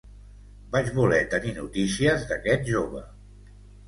Vaig 0.75 0.87
voler 0.95 1.19
tenir 1.33 1.53
notícies 1.57 2.23
d'aquest 2.31 2.65
jove 2.71 3.03